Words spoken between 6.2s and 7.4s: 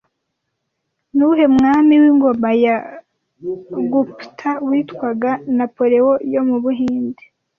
yo mu Buhinde'